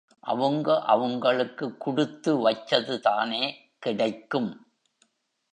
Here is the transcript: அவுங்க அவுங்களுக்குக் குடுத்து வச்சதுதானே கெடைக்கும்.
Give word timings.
அவுங்க 0.19 0.83
அவுங்களுக்குக் 0.87 1.77
குடுத்து 1.77 2.49
வச்சதுதானே 2.49 3.43
கெடைக்கும். 3.85 4.51